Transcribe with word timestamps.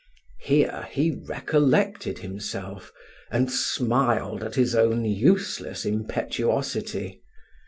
Here 0.39 0.87
he 0.89 1.11
recollected 1.11 2.17
himself, 2.17 2.91
and 3.29 3.51
smiled 3.51 4.43
at 4.43 4.55
his 4.55 4.73
own 4.73 5.05
useless 5.05 5.85
impetuosity. 5.85 7.21